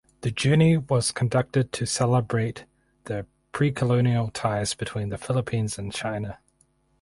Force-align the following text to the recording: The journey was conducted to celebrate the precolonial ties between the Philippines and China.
The 0.21 0.31
journey 0.31 0.77
was 0.77 1.11
conducted 1.11 1.71
to 1.73 1.85
celebrate 1.85 2.65
the 3.03 3.27
precolonial 3.53 4.33
ties 4.33 4.73
between 4.73 5.09
the 5.09 5.17
Philippines 5.19 5.77
and 5.77 5.93
China. 5.93 6.39